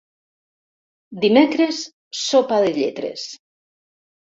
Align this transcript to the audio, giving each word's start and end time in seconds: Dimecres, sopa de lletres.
Dimecres, 1.25 1.83
sopa 2.23 2.59
de 2.67 2.73
lletres. 2.81 3.29